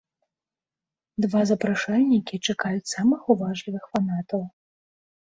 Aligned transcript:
Два 1.25 1.41
запрашальнікі 1.49 2.39
чакаюць 2.53 2.91
самых 2.93 3.21
уважлівых 3.35 3.83
фанатаў! 3.91 4.41